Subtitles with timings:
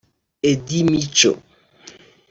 [0.51, 1.31] Eddie Mico